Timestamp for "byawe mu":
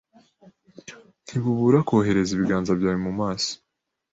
2.79-3.11